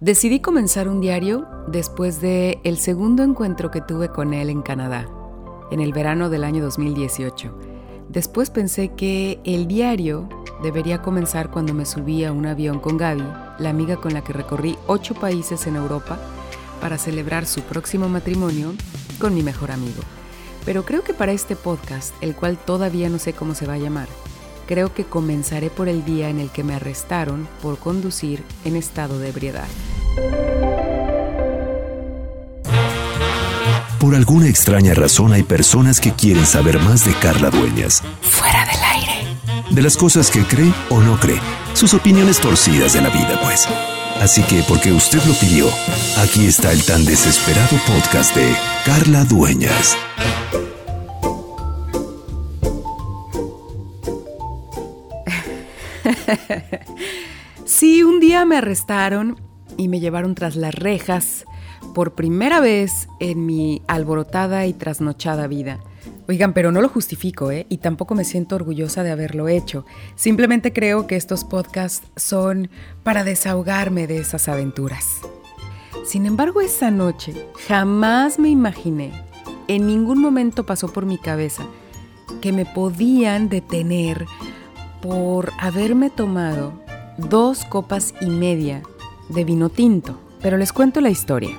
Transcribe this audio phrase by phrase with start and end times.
[0.00, 5.08] Decidí comenzar un diario después de el segundo encuentro que tuve con él en Canadá,
[5.72, 7.58] en el verano del año 2018.
[8.08, 10.28] Después pensé que el diario
[10.62, 13.24] debería comenzar cuando me subí a un avión con Gaby,
[13.58, 16.16] la amiga con la que recorrí ocho países en Europa
[16.80, 18.74] para celebrar su próximo matrimonio
[19.18, 20.02] con mi mejor amigo.
[20.64, 23.78] Pero creo que para este podcast, el cual todavía no sé cómo se va a
[23.78, 24.06] llamar,
[24.68, 29.18] creo que comenzaré por el día en el que me arrestaron por conducir en estado
[29.18, 29.66] de ebriedad.
[33.98, 38.02] Por alguna extraña razón hay personas que quieren saber más de Carla Dueñas.
[38.20, 39.36] Fuera del aire.
[39.70, 41.40] De las cosas que cree o no cree.
[41.72, 43.66] Sus opiniones torcidas de la vida, pues.
[44.20, 45.66] Así que, porque usted lo pidió,
[46.18, 48.54] aquí está el tan desesperado podcast de
[48.84, 49.96] Carla Dueñas.
[57.64, 59.40] sí, un día me arrestaron
[59.76, 61.44] y me llevaron tras las rejas
[61.94, 65.80] por primera vez en mi alborotada y trasnochada vida.
[66.28, 67.66] Oigan, pero no lo justifico, ¿eh?
[67.70, 69.86] Y tampoco me siento orgullosa de haberlo hecho.
[70.14, 72.68] Simplemente creo que estos podcasts son
[73.02, 75.06] para desahogarme de esas aventuras.
[76.04, 77.34] Sin embargo, esa noche
[77.66, 79.12] jamás me imaginé,
[79.68, 81.64] en ningún momento pasó por mi cabeza,
[82.40, 84.26] que me podían detener
[85.00, 86.72] por haberme tomado
[87.16, 88.82] dos copas y media
[89.28, 90.18] de vino tinto.
[90.40, 91.58] Pero les cuento la historia.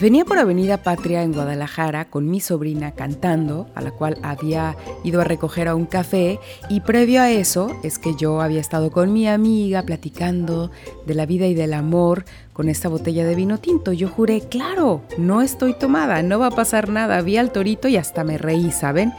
[0.00, 5.20] Venía por Avenida Patria en Guadalajara con mi sobrina cantando, a la cual había ido
[5.20, 9.12] a recoger a un café, y previo a eso es que yo había estado con
[9.12, 10.70] mi amiga platicando
[11.04, 13.92] de la vida y del amor con esta botella de vino tinto.
[13.92, 17.20] Yo juré, claro, no estoy tomada, no va a pasar nada.
[17.22, 19.12] Vi al torito y hasta me reí, ¿saben?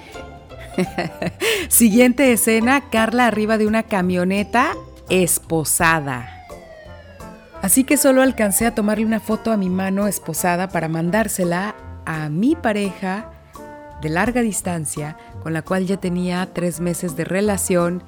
[1.70, 4.75] Siguiente escena, Carla arriba de una camioneta
[5.09, 6.39] esposada.
[7.62, 11.75] Así que solo alcancé a tomarle una foto a mi mano esposada para mandársela
[12.06, 13.31] a mi pareja
[14.02, 18.03] de larga distancia, con la cual ya tenía tres meses de relación,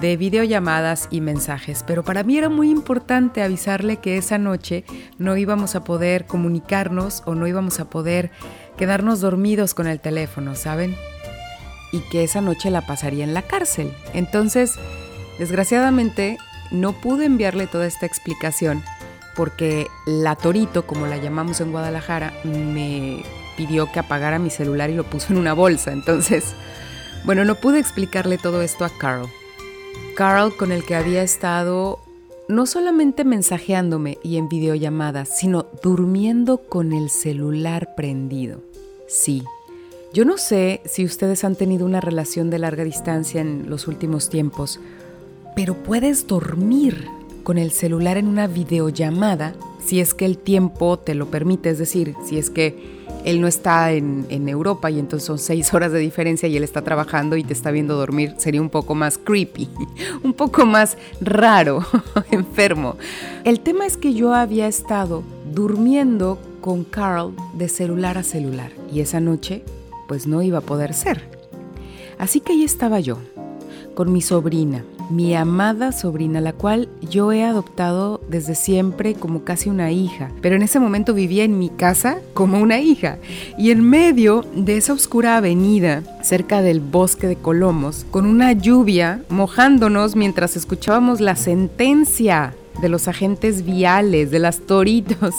[0.00, 1.84] de videollamadas y mensajes.
[1.86, 4.84] Pero para mí era muy importante avisarle que esa noche
[5.18, 8.30] no íbamos a poder comunicarnos o no íbamos a poder
[8.76, 10.96] quedarnos dormidos con el teléfono, ¿saben?
[11.94, 13.92] Y que esa noche la pasaría en la cárcel.
[14.14, 14.74] Entonces,
[15.38, 16.38] desgraciadamente,
[16.72, 18.82] no pude enviarle toda esta explicación
[19.36, 23.22] porque la Torito, como la llamamos en Guadalajara, me
[23.56, 25.92] pidió que apagara mi celular y lo puso en una bolsa.
[25.92, 26.54] Entonces,
[27.24, 29.28] bueno, no pude explicarle todo esto a Carl.
[30.16, 32.00] Carl con el que había estado
[32.48, 38.60] no solamente mensajeándome y en videollamadas, sino durmiendo con el celular prendido.
[39.08, 39.44] Sí.
[40.14, 44.30] Yo no sé si ustedes han tenido una relación de larga distancia en los últimos
[44.30, 44.78] tiempos,
[45.56, 47.08] pero puedes dormir
[47.42, 51.78] con el celular en una videollamada, si es que el tiempo te lo permite, es
[51.78, 55.98] decir, si es que él no está en, Europa y entonces son seis horas de
[55.98, 59.68] diferencia y él está trabajando y te está viendo dormir, sería un poco más creepy,
[60.22, 61.84] un poco más raro,
[62.30, 62.98] enfermo.
[63.42, 69.00] El tema es que yo había estado durmiendo con Carl de celular a celular y
[69.00, 69.64] esa noche
[70.06, 71.22] pues no iba a poder ser.
[72.18, 73.18] Así que ahí estaba yo,
[73.94, 79.68] con mi sobrina, mi amada sobrina, la cual yo he adoptado desde siempre como casi
[79.68, 83.18] una hija, pero en ese momento vivía en mi casa como una hija.
[83.58, 89.22] Y en medio de esa oscura avenida, cerca del bosque de Colomos, con una lluvia
[89.28, 95.34] mojándonos mientras escuchábamos la sentencia de los agentes viales, de las toritos.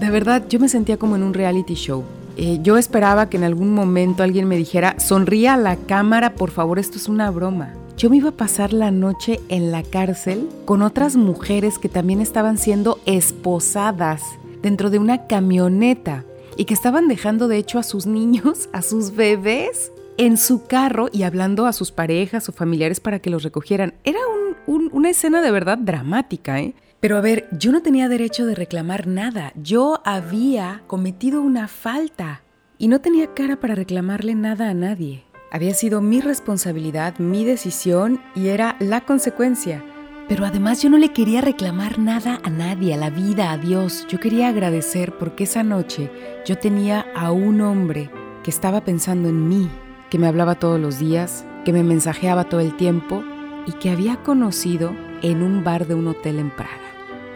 [0.00, 2.04] De verdad, yo me sentía como en un reality show.
[2.36, 6.50] Eh, yo esperaba que en algún momento alguien me dijera, sonría a la cámara, por
[6.50, 10.48] favor, esto es una broma yo me iba a pasar la noche en la cárcel
[10.64, 14.22] con otras mujeres que también estaban siendo esposadas
[14.60, 16.24] dentro de una camioneta
[16.56, 21.10] y que estaban dejando de hecho a sus niños, a sus bebés en su carro
[21.12, 23.94] y hablando a sus parejas o familiares para que los recogieran.
[24.02, 24.18] Era
[24.66, 26.74] una escena de verdad dramática, ¿eh?
[27.02, 29.52] Pero a ver, yo no tenía derecho de reclamar nada.
[29.56, 32.44] Yo había cometido una falta
[32.78, 35.24] y no tenía cara para reclamarle nada a nadie.
[35.50, 39.84] Había sido mi responsabilidad, mi decisión y era la consecuencia.
[40.28, 44.06] Pero además yo no le quería reclamar nada a nadie, a la vida, a Dios.
[44.08, 46.08] Yo quería agradecer porque esa noche
[46.46, 48.10] yo tenía a un hombre
[48.44, 49.68] que estaba pensando en mí,
[50.08, 53.24] que me hablaba todos los días, que me mensajeaba todo el tiempo
[53.66, 56.91] y que había conocido en un bar de un hotel en Praga.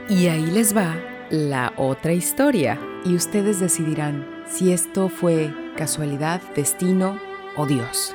[0.09, 0.97] Y ahí les va
[1.31, 7.19] la otra historia y ustedes decidirán si esto fue casualidad, destino
[7.57, 8.15] oh Dios.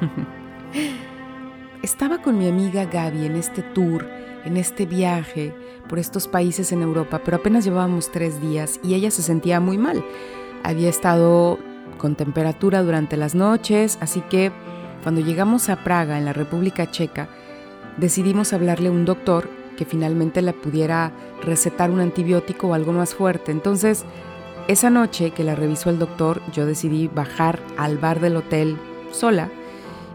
[1.82, 4.06] Estaba con mi amiga Gaby en este tour
[4.44, 5.54] en este viaje
[5.88, 9.78] por estos países en Europa, pero apenas llevábamos tres días y ella se sentía muy
[9.78, 10.04] mal.
[10.64, 11.58] Había estado
[11.98, 14.50] con temperatura durante las noches, así que
[15.02, 17.28] cuando llegamos a Praga, en la República Checa,
[17.96, 23.14] decidimos hablarle a un doctor que finalmente le pudiera recetar un antibiótico o algo más
[23.14, 23.52] fuerte.
[23.52, 24.04] Entonces,
[24.68, 28.76] esa noche que la revisó el doctor, yo decidí bajar al bar del hotel
[29.10, 29.50] sola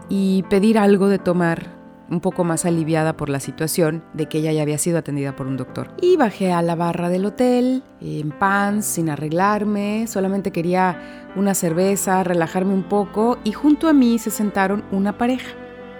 [0.08, 1.78] y pedir algo de tomar
[2.10, 5.46] un poco más aliviada por la situación de que ella ya había sido atendida por
[5.46, 5.90] un doctor.
[6.00, 12.24] Y bajé a la barra del hotel, en pants, sin arreglarme, solamente quería una cerveza,
[12.24, 15.50] relajarme un poco y junto a mí se sentaron una pareja.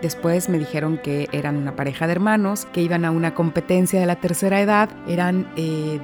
[0.03, 4.07] Después me dijeron que eran una pareja de hermanos, que iban a una competencia de
[4.07, 6.01] la tercera edad, eran eh,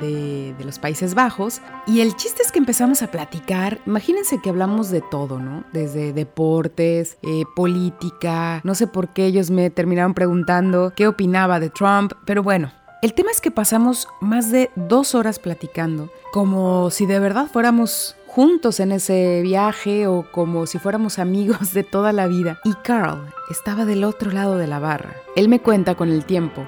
[0.58, 1.60] de, los Países Bajos.
[1.86, 3.80] Y el chiste es que empezamos a platicar.
[3.86, 5.64] Imagínense que hablamos de todo, ¿no?
[5.72, 8.60] Desde deportes, eh, política.
[8.64, 12.72] No sé por qué ellos me terminaron preguntando qué opinaba de Trump, pero bueno.
[13.02, 18.16] El tema es que pasamos más de dos horas platicando, como si de verdad fuéramos
[18.34, 22.58] juntos en ese viaje o como si fuéramos amigos de toda la vida.
[22.64, 25.14] Y Carl estaba del otro lado de la barra.
[25.36, 26.66] Él me cuenta con el tiempo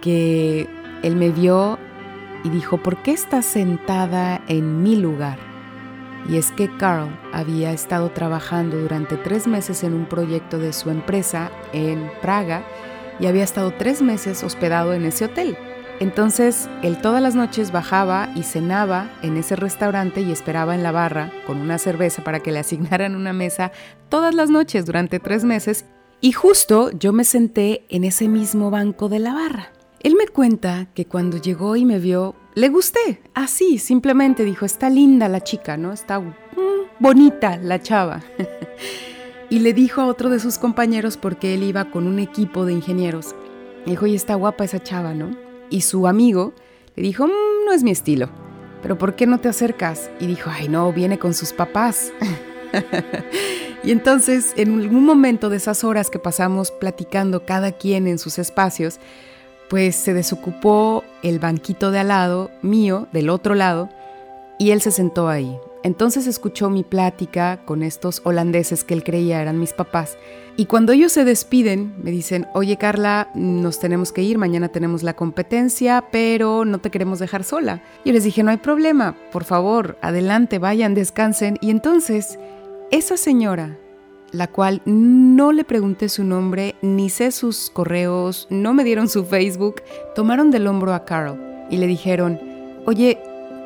[0.00, 0.68] que
[1.02, 1.80] él me vio
[2.44, 5.38] y dijo, ¿por qué estás sentada en mi lugar?
[6.28, 10.90] Y es que Carl había estado trabajando durante tres meses en un proyecto de su
[10.90, 12.64] empresa en Praga
[13.18, 15.58] y había estado tres meses hospedado en ese hotel.
[16.00, 20.90] Entonces, él todas las noches bajaba y cenaba en ese restaurante y esperaba en la
[20.90, 23.70] barra con una cerveza para que le asignaran una mesa
[24.08, 25.84] todas las noches durante tres meses.
[26.20, 29.72] Y justo yo me senté en ese mismo banco de la barra.
[30.00, 33.22] Él me cuenta que cuando llegó y me vio, le gusté.
[33.32, 35.92] Así, simplemente dijo, está linda la chica, ¿no?
[35.92, 36.34] Está mm,
[36.98, 38.20] bonita la chava.
[39.48, 42.72] y le dijo a otro de sus compañeros porque él iba con un equipo de
[42.72, 43.34] ingenieros.
[43.86, 45.43] Dijo, y está guapa esa chava, ¿no?
[45.70, 46.52] Y su amigo
[46.96, 48.28] le dijo, mm, no es mi estilo,
[48.82, 50.10] pero ¿por qué no te acercas?
[50.20, 52.12] Y dijo, ay no, viene con sus papás.
[53.84, 58.38] y entonces, en algún momento de esas horas que pasamos platicando cada quien en sus
[58.38, 59.00] espacios,
[59.68, 63.88] pues se desocupó el banquito de al lado, mío, del otro lado,
[64.58, 65.58] y él se sentó ahí.
[65.84, 70.16] Entonces escuchó mi plática con estos holandeses que él creía eran mis papás.
[70.56, 75.02] Y cuando ellos se despiden, me dicen, oye Carla, nos tenemos que ir, mañana tenemos
[75.02, 77.82] la competencia, pero no te queremos dejar sola.
[78.02, 81.58] Yo les dije, no hay problema, por favor, adelante, vayan, descansen.
[81.60, 82.38] Y entonces,
[82.90, 83.76] esa señora,
[84.32, 89.26] la cual no le pregunté su nombre, ni sé sus correos, no me dieron su
[89.26, 89.82] Facebook,
[90.14, 91.38] tomaron del hombro a Carl
[91.68, 92.40] y le dijeron,
[92.86, 93.18] oye,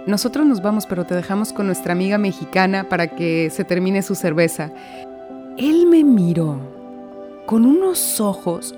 [0.09, 4.15] nosotros nos vamos, pero te dejamos con nuestra amiga mexicana para que se termine su
[4.15, 4.73] cerveza.
[5.59, 6.59] Él me miró
[7.45, 8.75] con unos ojos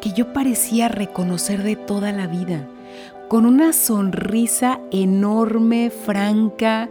[0.00, 2.66] que yo parecía reconocer de toda la vida,
[3.28, 6.88] con una sonrisa enorme, franca,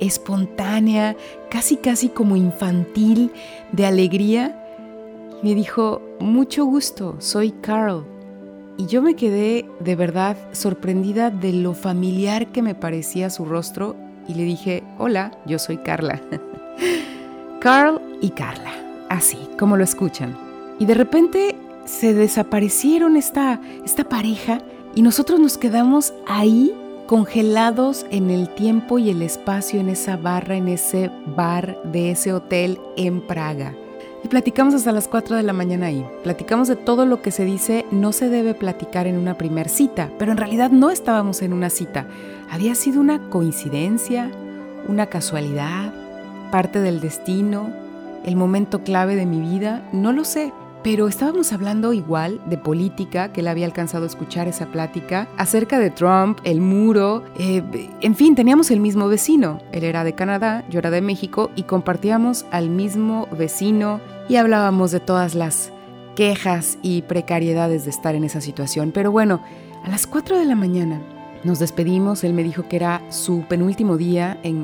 [0.00, 1.14] espontánea,
[1.50, 3.32] casi casi como infantil,
[3.72, 4.64] de alegría.
[5.42, 8.02] Me dijo, mucho gusto, soy Carl.
[8.80, 13.94] Y yo me quedé de verdad sorprendida de lo familiar que me parecía su rostro
[14.26, 16.18] y le dije, hola, yo soy Carla.
[17.60, 18.72] Carl y Carla,
[19.10, 20.34] así como lo escuchan.
[20.78, 24.62] Y de repente se desaparecieron esta, esta pareja
[24.94, 26.72] y nosotros nos quedamos ahí
[27.06, 32.32] congelados en el tiempo y el espacio, en esa barra, en ese bar de ese
[32.32, 33.74] hotel en Praga.
[34.22, 36.06] Y platicamos hasta las 4 de la mañana ahí.
[36.22, 40.10] Platicamos de todo lo que se dice no se debe platicar en una primer cita,
[40.18, 42.06] pero en realidad no estábamos en una cita.
[42.50, 44.30] Había sido una coincidencia,
[44.88, 45.92] una casualidad,
[46.50, 47.72] parte del destino,
[48.24, 50.52] el momento clave de mi vida, no lo sé.
[50.82, 55.78] Pero estábamos hablando igual de política, que él había alcanzado a escuchar esa plática, acerca
[55.78, 57.62] de Trump, el muro, eh,
[58.00, 59.58] en fin, teníamos el mismo vecino.
[59.72, 64.90] Él era de Canadá, yo era de México y compartíamos al mismo vecino y hablábamos
[64.90, 65.70] de todas las
[66.16, 68.90] quejas y precariedades de estar en esa situación.
[68.92, 69.42] Pero bueno,
[69.84, 71.00] a las 4 de la mañana
[71.42, 74.60] nos despedimos, él me dijo que era su penúltimo día en,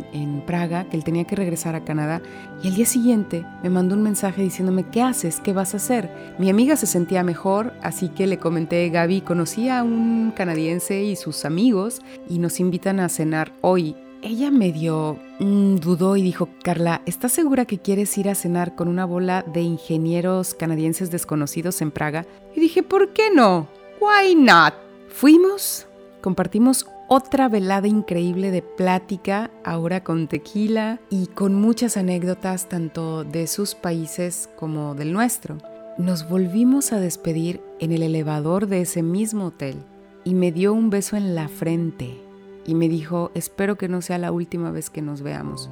[0.47, 2.21] Praga, que él tenía que regresar a Canadá
[2.62, 5.40] y el día siguiente me mandó un mensaje diciéndome, ¿qué haces?
[5.40, 6.11] ¿Qué vas a hacer?
[6.38, 11.16] Mi amiga se sentía mejor, así que le comenté, Gaby, conocí a un canadiense y
[11.16, 13.97] sus amigos y nos invitan a cenar hoy.
[14.23, 18.88] Ella medio mm, dudó y dijo, Carla, ¿estás segura que quieres ir a cenar con
[18.88, 22.26] una bola de ingenieros canadienses desconocidos en Praga?
[22.54, 23.68] Y dije, ¿por qué no?
[24.00, 24.75] Why not?
[25.09, 25.86] Fuimos,
[26.26, 33.47] compartimos otra velada increíble de plática, ahora con tequila y con muchas anécdotas tanto de
[33.47, 35.59] sus países como del nuestro.
[35.99, 39.76] nos volvimos a despedir en el elevador de ese mismo hotel
[40.25, 42.21] y me dio un beso en la frente
[42.66, 45.71] y me dijo, espero que no sea la última vez que nos veamos.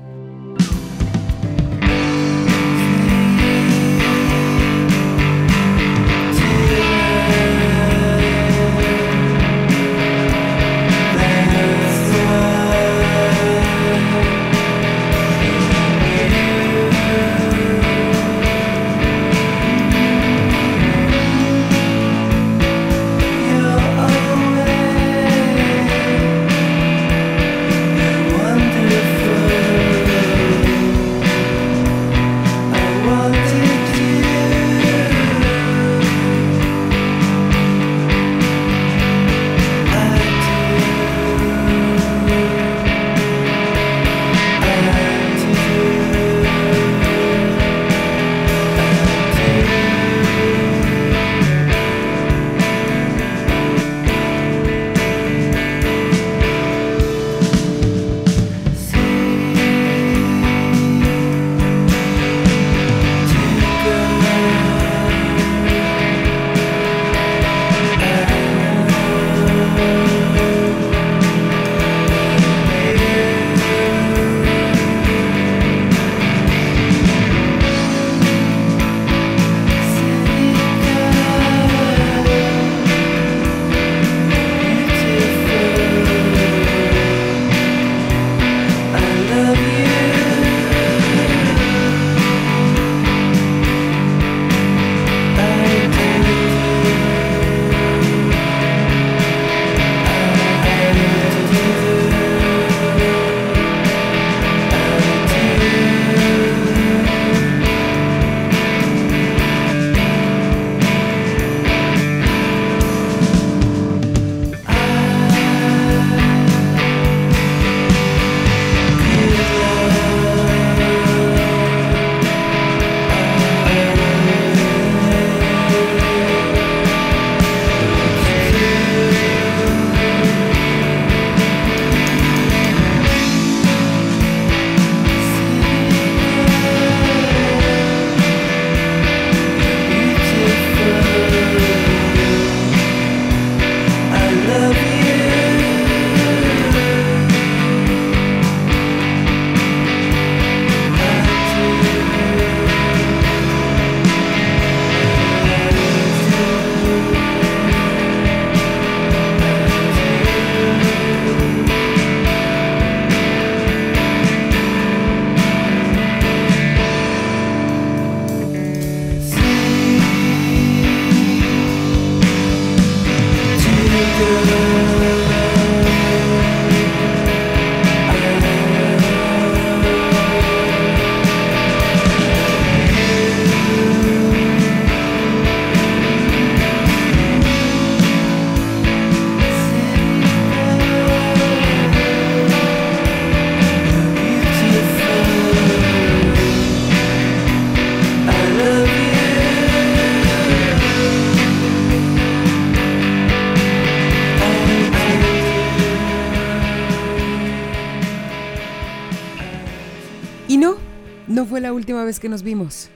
[212.21, 212.91] Que nos vimos.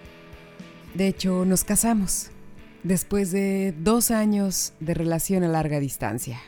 [0.94, 2.30] De hecho, nos casamos
[2.82, 6.40] después de dos años de relación a larga distancia.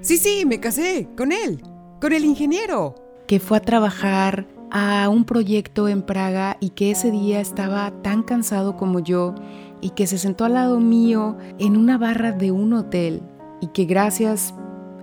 [0.00, 1.62] Sí, sí, me casé con él,
[2.00, 2.94] con el ingeniero.
[3.26, 8.22] Que fue a trabajar a un proyecto en Praga y que ese día estaba tan
[8.22, 9.34] cansado como yo
[9.80, 13.22] y que se sentó al lado mío en una barra de un hotel
[13.60, 14.54] y que gracias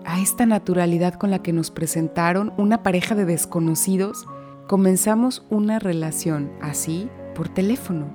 [0.05, 4.25] a esta naturalidad con la que nos presentaron una pareja de desconocidos,
[4.67, 8.07] comenzamos una relación así por teléfono,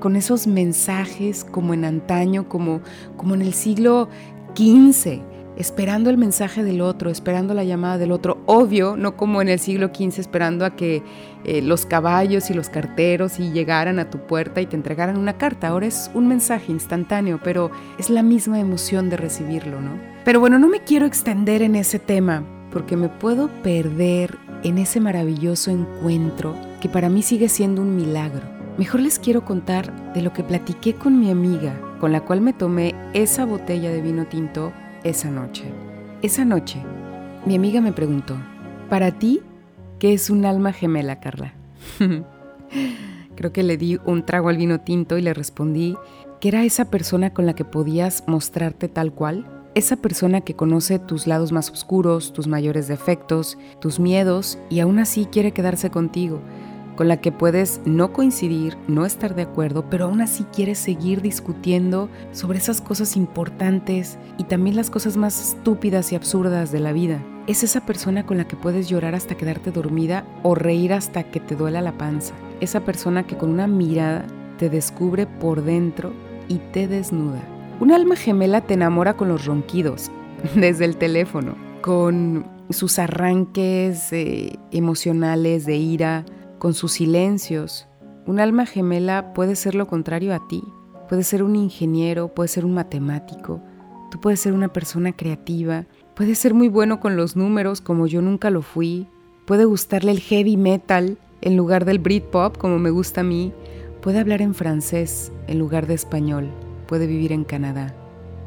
[0.00, 2.80] con esos mensajes como en antaño, como,
[3.16, 4.08] como en el siglo
[4.56, 5.20] XV,
[5.58, 9.58] esperando el mensaje del otro, esperando la llamada del otro, obvio, no como en el
[9.58, 11.02] siglo XV esperando a que
[11.44, 15.36] eh, los caballos y los carteros y llegaran a tu puerta y te entregaran una
[15.36, 19.90] carta, ahora es un mensaje instantáneo, pero es la misma emoción de recibirlo, ¿no?
[20.24, 25.00] Pero bueno, no me quiero extender en ese tema porque me puedo perder en ese
[25.00, 28.42] maravilloso encuentro que para mí sigue siendo un milagro.
[28.76, 32.52] Mejor les quiero contar de lo que platiqué con mi amiga, con la cual me
[32.52, 34.72] tomé esa botella de vino tinto
[35.02, 35.64] esa noche.
[36.22, 36.82] Esa noche,
[37.44, 38.36] mi amiga me preguntó,
[38.88, 39.40] ¿para ti
[39.98, 41.54] qué es un alma gemela, Carla?
[43.36, 45.96] Creo que le di un trago al vino tinto y le respondí
[46.40, 50.98] que era esa persona con la que podías mostrarte tal cual, esa persona que conoce
[50.98, 56.40] tus lados más oscuros, tus mayores defectos, tus miedos y aún así quiere quedarse contigo,
[56.96, 61.22] con la que puedes no coincidir, no estar de acuerdo, pero aún así quieres seguir
[61.22, 66.92] discutiendo sobre esas cosas importantes y también las cosas más estúpidas y absurdas de la
[66.92, 67.24] vida.
[67.46, 71.38] Es esa persona con la que puedes llorar hasta quedarte dormida o reír hasta que
[71.38, 72.34] te duela la panza.
[72.60, 74.26] Esa persona que con una mirada
[74.58, 76.12] te descubre por dentro
[76.48, 77.57] y te desnuda.
[77.80, 80.10] Un alma gemela te enamora con los ronquidos,
[80.56, 86.24] desde el teléfono, con sus arranques eh, emocionales de ira,
[86.58, 87.86] con sus silencios.
[88.26, 90.62] Un alma gemela puede ser lo contrario a ti.
[91.08, 93.62] Puede ser un ingeniero, puede ser un matemático,
[94.10, 98.20] tú puedes ser una persona creativa, puede ser muy bueno con los números como yo
[98.20, 99.06] nunca lo fui,
[99.46, 103.54] puede gustarle el heavy metal en lugar del Britpop como me gusta a mí,
[104.02, 106.50] puede hablar en francés en lugar de español,
[106.88, 107.94] puede vivir en Canadá.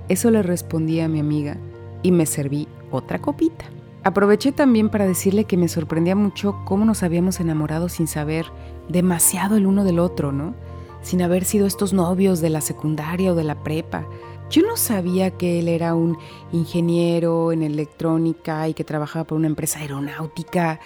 [0.10, 1.56] Eso le respondí a mi amiga
[2.04, 3.66] y me serví otra copita.
[4.04, 8.48] Aproveché también para decirle que me sorprendía mucho cómo nos habíamos enamorado sin saber
[8.90, 10.56] demasiado el uno del otro, ¿no?
[11.04, 14.06] Sin haber sido estos novios de la secundaria o de la prepa.
[14.50, 16.18] Yo no sabía que él era un
[16.52, 20.80] ingeniero en electrónica y que trabajaba por una empresa aeronáutica.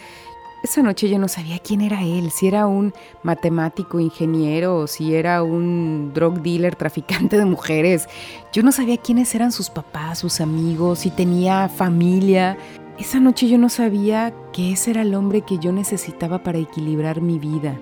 [0.66, 2.92] Esa noche yo no sabía quién era él, si era un
[3.22, 8.10] matemático ingeniero o si era un drug dealer traficante de mujeres.
[8.52, 12.58] Yo no sabía quiénes eran sus papás, sus amigos, si tenía familia.
[12.98, 17.22] Esa noche yo no sabía que ese era el hombre que yo necesitaba para equilibrar
[17.22, 17.78] mi vida.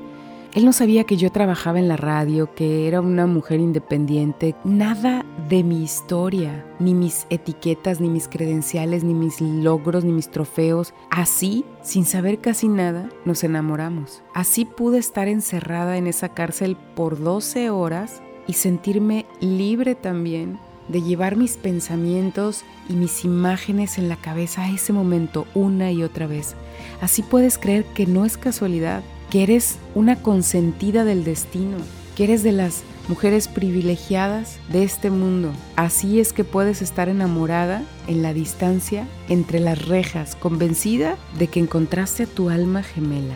[0.54, 5.26] Él no sabía que yo trabajaba en la radio, que era una mujer independiente, nada
[5.50, 10.94] de mi historia, ni mis etiquetas, ni mis credenciales, ni mis logros, ni mis trofeos.
[11.10, 14.22] Así, sin saber casi nada, nos enamoramos.
[14.36, 21.02] Así pude estar encerrada en esa cárcel por 12 horas y sentirme libre también de
[21.02, 26.28] llevar mis pensamientos y mis imágenes en la cabeza a ese momento una y otra
[26.28, 26.56] vez.
[27.02, 29.02] Así puedes creer que no es casualidad,
[29.34, 31.78] que eres una consentida del destino,
[32.16, 35.52] que eres de las mujeres privilegiadas de este mundo.
[35.76, 41.60] Así es que puedes estar enamorada en la distancia entre las rejas, convencida de que
[41.60, 43.34] encontraste a tu alma gemela.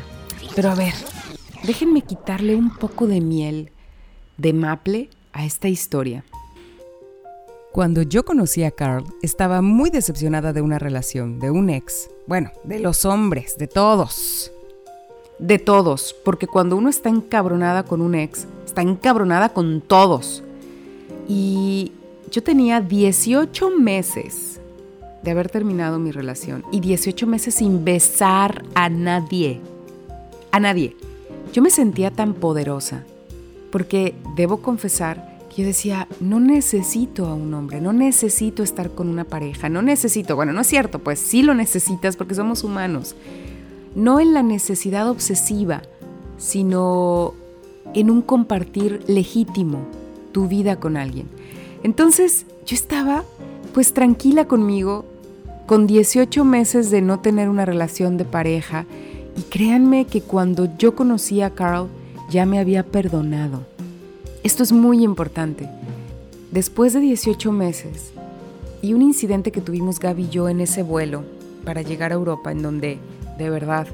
[0.56, 0.94] Pero a ver,
[1.64, 3.72] déjenme quitarle un poco de miel,
[4.38, 6.24] de maple a esta historia.
[7.72, 12.08] Cuando yo conocí a Carl, estaba muy decepcionada de una relación, de un ex.
[12.28, 14.52] Bueno, de los hombres, de todos.
[15.39, 20.43] De todos, porque cuando uno está encabronada con un ex, está encabronada con todos.
[21.28, 21.91] Y
[22.32, 24.60] yo tenía 18 meses
[25.21, 29.62] de haber terminado mi relación y 18 meses sin besar a nadie.
[30.52, 30.95] A nadie.
[31.54, 33.04] Yo me sentía tan poderosa,
[33.71, 39.23] porque debo confesar yo decía, no necesito a un hombre, no necesito estar con una
[39.23, 43.15] pareja, no necesito, bueno, no es cierto, pues sí lo necesitas porque somos humanos,
[43.98, 45.82] no en la necesidad obsesiva,
[46.38, 47.34] sino
[47.94, 49.80] en un compartir legítimo
[50.32, 51.28] tu vida con alguien.
[51.84, 53.26] Entonces yo estaba
[53.74, 55.04] pues tranquila conmigo,
[55.66, 58.86] con 18 meses de no tener una relación de pareja,
[59.36, 61.90] y créanme que cuando yo conocí a Carl
[62.30, 63.66] ya me había perdonado
[64.48, 65.68] esto es muy importante.
[66.52, 68.14] Después de 18 meses
[68.82, 71.26] y un incidente que tuvimos Gaby y yo en ese vuelo
[71.66, 72.98] para llegar a Europa, en donde,
[73.38, 73.88] de verdad,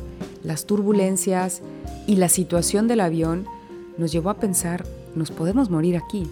[0.43, 1.61] las turbulencias
[2.07, 3.45] y la situación del avión
[3.97, 6.29] nos llevó a pensar, nos podemos morir aquí.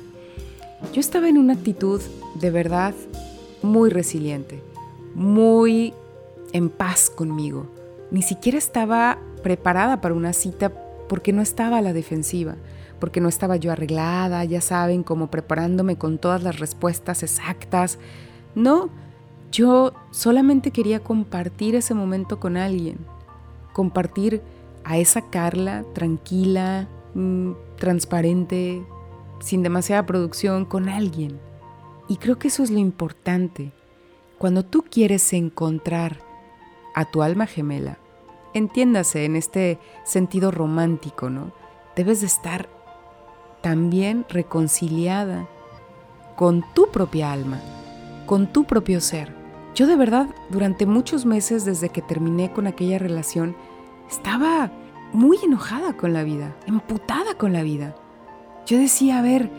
[0.93, 2.01] Yo estaba en una actitud
[2.35, 2.93] de verdad
[3.61, 4.61] muy resiliente,
[5.13, 5.93] muy
[6.53, 7.67] en paz conmigo.
[8.09, 10.71] Ni siquiera estaba preparada para una cita
[11.07, 12.55] porque no estaba a la defensiva
[13.01, 17.97] porque no estaba yo arreglada, ya saben, como preparándome con todas las respuestas exactas.
[18.55, 18.89] No,
[19.51, 22.97] yo solamente quería compartir ese momento con alguien,
[23.73, 24.41] compartir
[24.83, 28.83] a esa Carla tranquila, mm, transparente,
[29.39, 31.39] sin demasiada producción, con alguien.
[32.07, 33.71] Y creo que eso es lo importante.
[34.37, 36.19] Cuando tú quieres encontrar
[36.95, 37.97] a tu alma gemela,
[38.53, 41.51] entiéndase en este sentido romántico, ¿no?
[41.95, 42.69] Debes de estar
[43.61, 45.47] también reconciliada
[46.35, 47.59] con tu propia alma,
[48.25, 49.40] con tu propio ser.
[49.73, 53.55] Yo de verdad, durante muchos meses desde que terminé con aquella relación,
[54.09, 54.71] estaba
[55.13, 57.95] muy enojada con la vida, emputada con la vida.
[58.65, 59.49] Yo decía, a ver,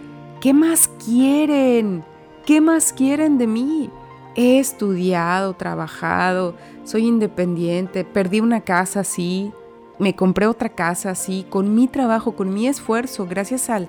[0.41, 2.05] ¿qué más quieren?
[2.45, 3.91] ¿Qué más quieren de mí?
[4.35, 9.53] He estudiado, trabajado, soy independiente, perdí una casa, sí,
[9.99, 13.89] me compré otra casa así, con mi trabajo, con mi esfuerzo, gracias al,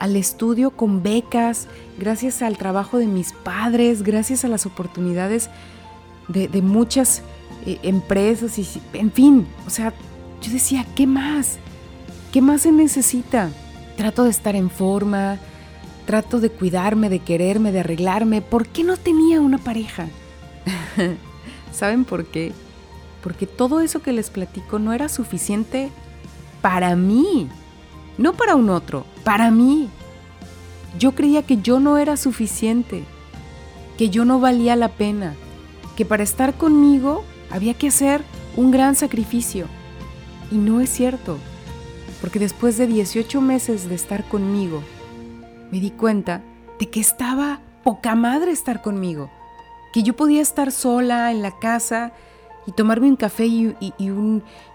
[0.00, 5.50] al estudio con becas, gracias al trabajo de mis padres, gracias a las oportunidades
[6.26, 7.22] de, muchas
[7.66, 9.92] eh, empresas y en fin, o sea,
[10.40, 11.58] yo decía, ¿qué más?
[12.32, 13.50] ¿Qué más se necesita?
[13.96, 15.38] Trato de estar en forma,
[16.06, 18.40] trato de cuidarme, de quererme, de arreglarme.
[18.40, 20.06] ¿Por qué no tenía una pareja?
[21.72, 22.52] ¿Saben por qué?
[23.22, 25.90] Porque todo eso que les platico no era suficiente
[26.62, 27.48] para mí,
[28.20, 29.88] no para un otro, para mí.
[30.98, 33.04] Yo creía que yo no era suficiente,
[33.96, 35.34] que yo no valía la pena,
[35.96, 38.22] que para estar conmigo había que hacer
[38.58, 39.68] un gran sacrificio.
[40.50, 41.38] Y no es cierto,
[42.20, 44.82] porque después de 18 meses de estar conmigo,
[45.70, 46.42] me di cuenta
[46.78, 49.30] de que estaba poca madre estar conmigo,
[49.94, 52.12] que yo podía estar sola en la casa
[52.66, 53.72] y tomarme un café y,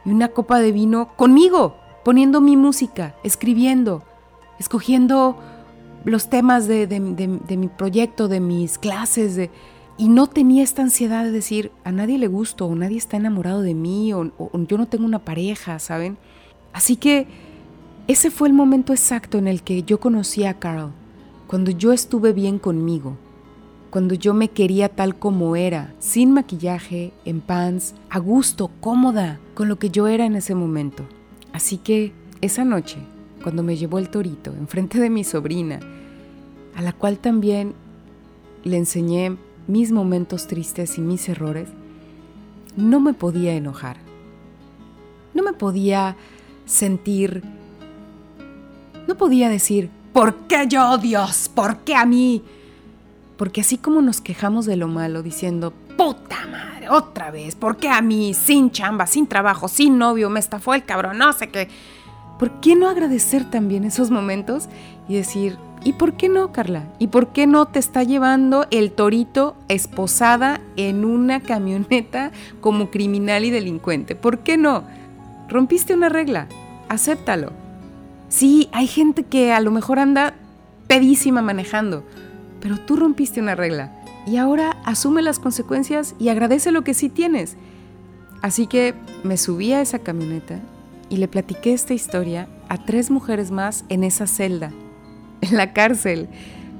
[0.04, 4.04] una copa de vino conmigo, poniendo mi música, escribiendo,
[4.60, 5.40] escogiendo
[6.04, 6.88] los temas de,
[7.58, 9.50] mi proyecto, de mis clases,
[9.98, 13.64] y no tenía esta ansiedad de decir, a nadie le gusto, o nadie está enamorado
[13.64, 14.32] de mí, o,
[14.68, 16.20] yo no tengo una pareja, ¿saben?
[16.74, 17.26] Así que
[18.08, 20.92] ese fue el momento exacto en el que yo conocí a Carl,
[21.48, 23.18] cuando yo estuve bien conmigo,
[23.90, 29.70] cuando yo me quería tal como era, sin maquillaje, en pants, a gusto, cómoda, con
[29.70, 31.04] lo que yo era en ese momento.
[31.56, 32.98] Así que esa noche,
[33.42, 35.80] cuando me llevó el torito enfrente de mi sobrina,
[36.76, 37.74] a la cual también
[38.66, 41.70] le enseñé mis momentos tristes y mis errores,
[42.76, 43.96] no me podía enojar.
[45.34, 46.18] No me podía
[46.66, 47.42] sentir,
[49.08, 51.48] no podía decir, ¿por qué yo, Dios?
[51.48, 52.44] ¿Por qué a mí?
[53.38, 57.90] Porque así como nos quejamos de lo malo diciendo, puta madre, otra vez, ¿por qué
[57.90, 61.70] a mí, sin chamba, sin trabajo, sin novio, me estafó el cabrón, no sé qué?
[62.40, 64.68] ¿Por qué no agradecer también esos momentos
[65.08, 66.84] y decir, ¿y por qué no, Carla?
[67.00, 73.46] ¿Y por qué no te está llevando el torito esposada en una camioneta como criminal
[73.46, 74.16] y delincuente?
[74.16, 74.84] ¿Por qué no?
[75.48, 76.48] Rompiste una regla,
[76.90, 77.54] acéptalo.
[78.28, 80.34] Sí, hay gente que a lo mejor anda
[80.88, 82.04] pedísima manejando
[82.66, 83.92] pero tú rompiste una regla
[84.26, 87.58] y ahora asume las consecuencias y agradece lo que sí tienes.
[88.42, 90.60] Así que me subí a esa camioneta
[91.10, 94.72] y le platiqué esta historia a tres mujeres más en esa celda,
[95.42, 96.28] en la cárcel,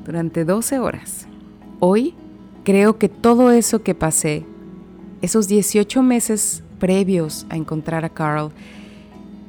[0.06, 1.28] durante 12 horas.
[1.80, 2.14] Hoy
[2.64, 4.46] creo que todo eso que pasé,
[5.22, 8.52] esos 18 meses previos a encontrar a Carl,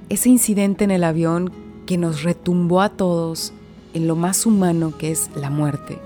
[0.08, 1.52] ese incidente en el avión
[1.86, 3.52] que nos retumbó a todos
[3.94, 5.98] en lo más humano que es la muerte,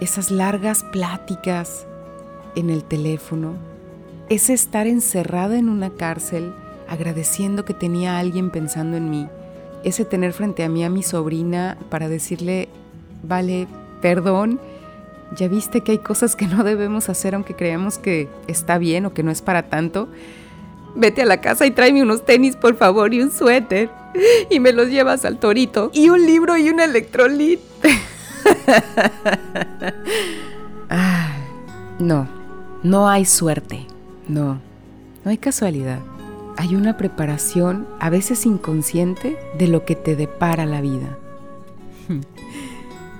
[0.00, 1.86] esas largas pláticas
[2.54, 3.54] en el teléfono,
[4.28, 6.52] ese estar encerrada en una cárcel
[6.88, 9.28] agradeciendo que tenía a alguien pensando en mí,
[9.84, 12.68] ese tener frente a mí a mi sobrina para decirle,
[13.22, 13.68] vale,
[14.00, 14.60] perdón,
[15.34, 19.14] ya viste que hay cosas que no debemos hacer aunque creamos que está bien o
[19.14, 20.08] que no es para tanto.
[20.94, 23.90] Vete a la casa y tráeme unos tenis, por favor, y un suéter.
[24.48, 25.90] Y me los llevas al torito.
[25.92, 27.60] Y un libro y un electrolit.
[31.98, 32.28] no,
[32.82, 33.86] no hay suerte,
[34.28, 34.60] no,
[35.24, 36.00] no hay casualidad.
[36.58, 41.18] Hay una preparación, a veces inconsciente, de lo que te depara la vida.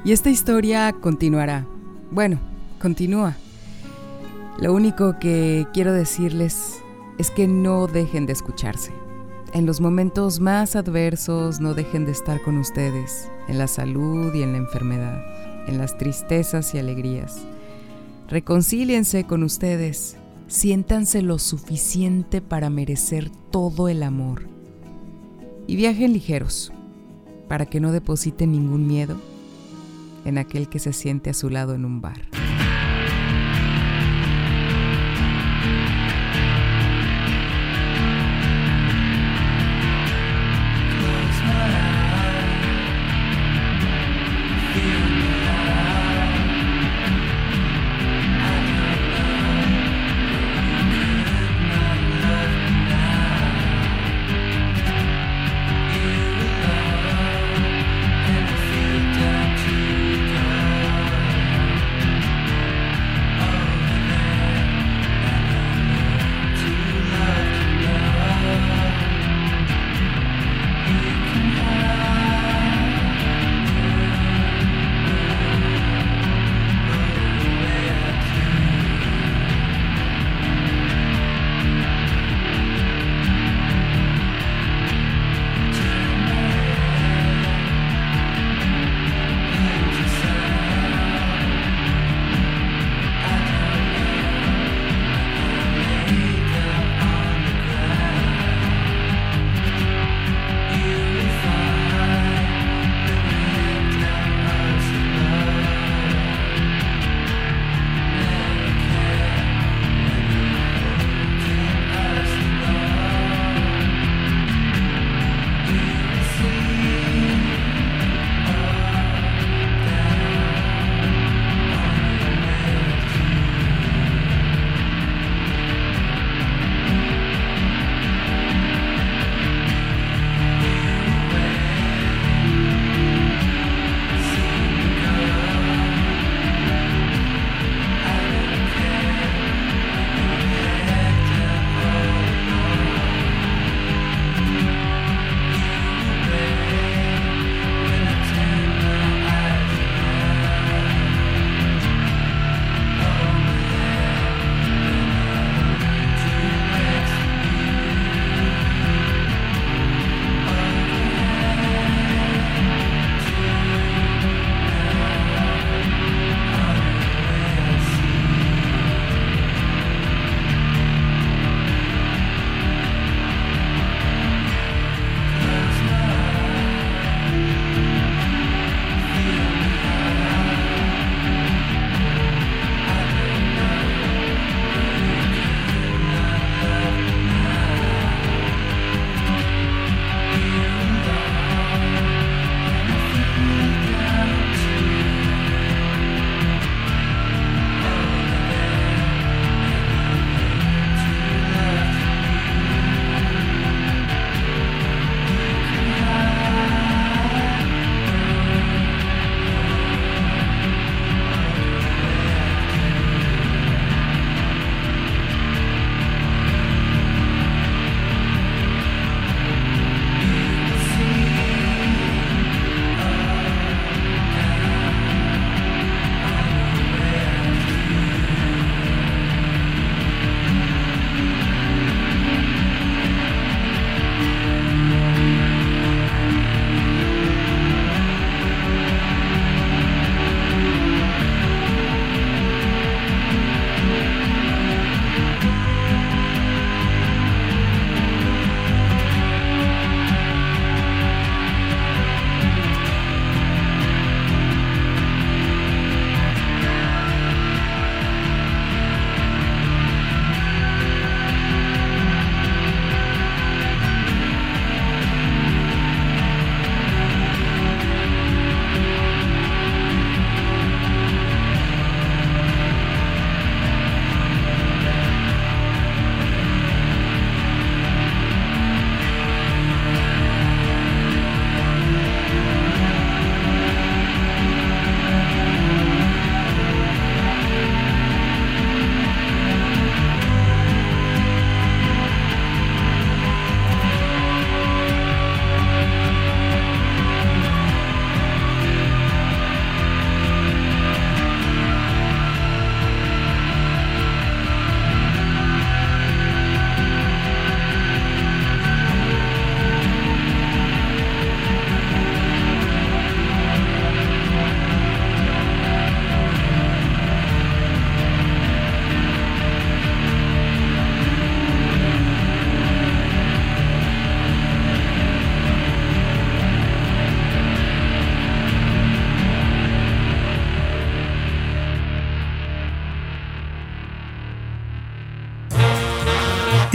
[0.05, 1.67] Y esta historia continuará.
[2.12, 2.39] Bueno,
[2.81, 3.35] continúa.
[4.61, 6.81] Lo único que quiero decirles
[7.19, 8.93] es que no dejen de escucharse.
[9.57, 14.42] En los momentos más adversos no dejen de estar con ustedes, en la salud y
[14.42, 15.25] en la enfermedad,
[15.66, 17.38] en las tristezas y alegrías.
[18.29, 24.42] Reconcíliense con ustedes, siéntanse lo suficiente para merecer todo el amor.
[25.66, 26.71] Y viajen ligeros,
[27.49, 29.16] para que no depositen ningún miedo
[30.27, 32.36] en aquel que se siente a su lado en un bar.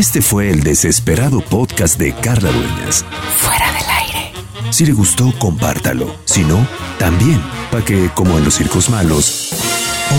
[0.02, 3.06] Este fue el desesperado podcast de Carla Dueñas.
[3.38, 4.34] Fuera del aire.
[4.72, 6.16] Si le gustó, compártalo.
[6.26, 9.52] Si no, también, para que, como en los circos malos,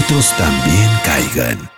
[0.04, 1.68] otros también caigan.